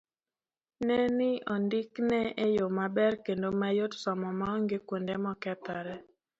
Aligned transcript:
Ne 0.85 0.97
ni 1.17 1.29
ondike 1.55 2.19
e 2.45 2.47
yo 2.57 2.65
maber 2.77 3.13
kendo 3.25 3.47
mayot 3.61 3.91
somo 4.03 4.29
ma 4.39 4.45
onge 4.55 4.77
kuonde 4.87 5.13
mokethore 5.23 5.95